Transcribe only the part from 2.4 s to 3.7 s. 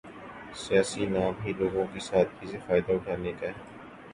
سے فائدہ اٹھانے کا ہے۔